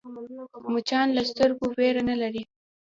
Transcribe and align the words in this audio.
مچان 0.73 1.07
له 1.15 1.21
خلکو 1.39 1.65
وېره 1.77 2.01
نه 2.09 2.15
لري 2.21 2.41